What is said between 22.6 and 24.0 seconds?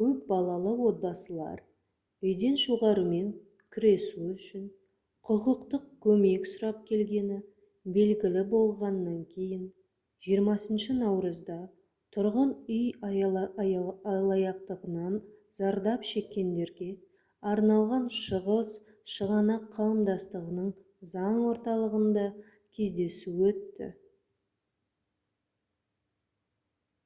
кездесу өтті